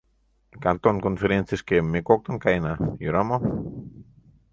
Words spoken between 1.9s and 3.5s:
ме коктын каена, йӧра мо?